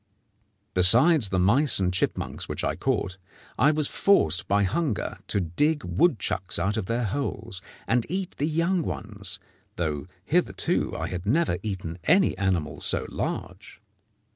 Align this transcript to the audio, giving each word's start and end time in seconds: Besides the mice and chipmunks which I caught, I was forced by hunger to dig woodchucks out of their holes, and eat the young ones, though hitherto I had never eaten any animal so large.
Besides 0.73 1.29
the 1.29 1.37
mice 1.37 1.77
and 1.77 1.93
chipmunks 1.93 2.49
which 2.49 2.63
I 2.63 2.75
caught, 2.75 3.19
I 3.59 3.69
was 3.69 3.87
forced 3.87 4.47
by 4.47 4.63
hunger 4.63 5.19
to 5.27 5.39
dig 5.39 5.83
woodchucks 5.85 6.57
out 6.57 6.75
of 6.75 6.87
their 6.87 7.03
holes, 7.03 7.61
and 7.85 8.03
eat 8.09 8.35
the 8.37 8.47
young 8.49 8.81
ones, 8.81 9.37
though 9.75 10.07
hitherto 10.25 10.97
I 10.97 11.05
had 11.05 11.27
never 11.27 11.59
eaten 11.61 11.99
any 12.05 12.35
animal 12.39 12.79
so 12.81 13.05
large. 13.09 13.79